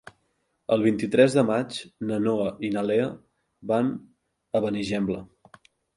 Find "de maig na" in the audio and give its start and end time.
1.39-2.17